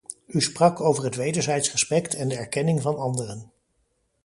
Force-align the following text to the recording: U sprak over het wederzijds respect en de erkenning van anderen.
U 0.27 0.41
sprak 0.41 0.81
over 0.81 1.03
het 1.03 1.15
wederzijds 1.15 1.71
respect 1.71 2.13
en 2.15 2.27
de 2.27 2.35
erkenning 2.35 2.81
van 2.81 2.97
anderen. 2.97 3.51